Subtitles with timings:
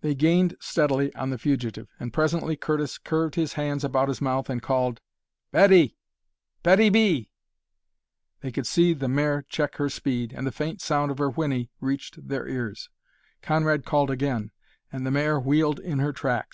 [0.00, 4.50] They gained steadily on the fugitive, and presently Curtis curved his hands about his mouth
[4.50, 5.00] and called,
[5.52, 5.96] "Betty!
[6.64, 7.30] Betty B!"
[8.40, 11.70] They could see the mare check her speed, and the faint sound of her whinny
[11.78, 12.90] reached their ears.
[13.40, 14.50] Conrad called again;
[14.90, 16.48] and the mare wheeled in her tracks.